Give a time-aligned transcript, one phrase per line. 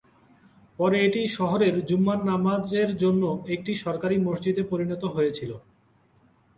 [0.79, 3.23] পরে এটি শহরের জুমার নামাজের জন্য
[3.55, 5.51] একটি সরকারী মসজিদে পরিণত হয়েছিল।